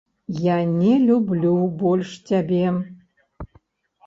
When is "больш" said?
1.83-2.15